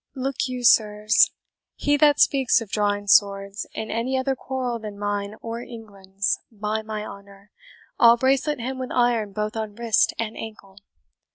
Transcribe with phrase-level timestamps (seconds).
[0.15, 1.29] Look you, sirs,
[1.75, 6.81] he that speaks of drawing swords in any other quarrel than mine or England's, by
[6.81, 7.51] mine honour,
[7.99, 10.77] I'll bracelet him with iron both on wrist and ankle!"